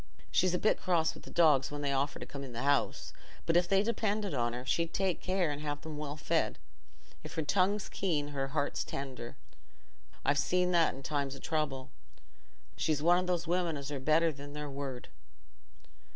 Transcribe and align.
She's 0.31 0.55
a 0.55 0.57
bit 0.57 0.79
cross 0.81 1.13
wi' 1.15 1.21
the 1.21 1.29
dogs 1.29 1.69
when 1.69 1.81
they 1.81 1.93
offer 1.93 2.17
to 2.17 2.25
come 2.25 2.43
in 2.43 2.53
th' 2.55 2.63
house, 2.63 3.13
but 3.45 3.55
if 3.55 3.67
they 3.67 3.83
depended 3.83 4.33
on 4.33 4.51
her, 4.53 4.65
she'd 4.65 4.95
take 4.95 5.21
care 5.21 5.51
and 5.51 5.61
have 5.61 5.85
'em 5.85 5.95
well 5.95 6.17
fed. 6.17 6.57
If 7.23 7.35
her 7.35 7.43
tongue's 7.43 7.87
keen, 7.87 8.29
her 8.29 8.47
heart's 8.47 8.83
tender: 8.83 9.37
I've 10.25 10.39
seen 10.39 10.71
that 10.71 10.95
in 10.95 11.03
times 11.03 11.35
o' 11.35 11.39
trouble. 11.39 11.91
She's 12.75 13.03
one 13.03 13.19
o' 13.23 13.27
those 13.27 13.45
women 13.45 13.77
as 13.77 13.91
are 13.91 13.99
better 13.99 14.31
than 14.31 14.53
their 14.53 14.71
word." 14.71 15.09